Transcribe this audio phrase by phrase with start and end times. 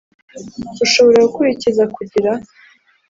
[0.85, 2.31] ushobora gukurikiza kugira